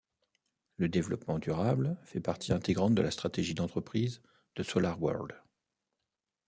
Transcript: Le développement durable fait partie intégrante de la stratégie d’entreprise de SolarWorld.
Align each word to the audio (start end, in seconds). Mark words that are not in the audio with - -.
Le 0.77 0.89
développement 0.89 1.37
durable 1.37 1.95
fait 2.05 2.21
partie 2.21 2.53
intégrante 2.53 2.95
de 2.95 3.03
la 3.03 3.11
stratégie 3.11 3.53
d’entreprise 3.53 4.19
de 4.55 4.63
SolarWorld. 4.63 5.33